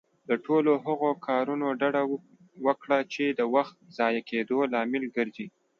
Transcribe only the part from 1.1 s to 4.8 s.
کارونه ډډه وکړه، چې د وخت ضايع کيدو